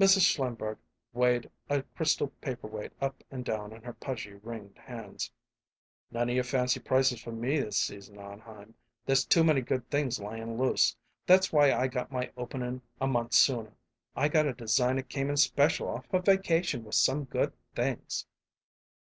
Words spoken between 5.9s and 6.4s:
"None of